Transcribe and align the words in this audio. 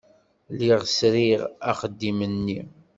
Lliɣ 0.53 0.81
sriɣ 0.97 1.41
axeddim-nni. 1.71 2.59